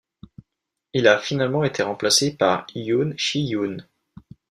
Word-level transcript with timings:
Il 0.93 1.07
a 1.07 1.19
finalement 1.19 1.63
été 1.63 1.83
remplacé 1.83 2.35
par 2.35 2.65
Yoon 2.73 3.13
Shi-yoon. 3.17 3.85